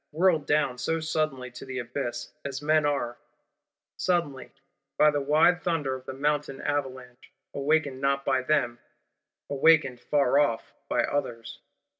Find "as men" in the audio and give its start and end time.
2.43-2.87